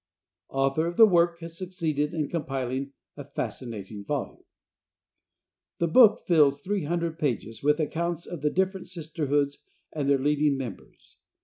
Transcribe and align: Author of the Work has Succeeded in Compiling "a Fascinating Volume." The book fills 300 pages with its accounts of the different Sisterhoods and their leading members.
Author 0.49 0.87
of 0.87 0.97
the 0.97 1.05
Work 1.05 1.41
has 1.41 1.55
Succeeded 1.55 2.11
in 2.11 2.27
Compiling 2.27 2.91
"a 3.15 3.23
Fascinating 3.23 4.03
Volume." 4.03 4.43
The 5.77 5.87
book 5.89 6.23
fills 6.25 6.59
300 6.61 7.19
pages 7.19 7.61
with 7.61 7.79
its 7.79 7.91
accounts 7.93 8.25
of 8.25 8.41
the 8.41 8.49
different 8.49 8.87
Sisterhoods 8.87 9.59
and 9.93 10.09
their 10.09 10.17
leading 10.17 10.57
members. 10.57 11.17